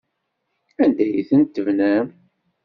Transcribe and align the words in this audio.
Anda 0.83 1.03
ay 1.05 1.23
tent-tebnam? 1.29 2.07